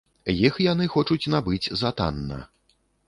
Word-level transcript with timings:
Іх 0.47 0.55
яны 0.71 0.87
хочуць 0.95 1.31
набыць 1.33 1.71
за 1.83 1.93
танна. 2.01 2.39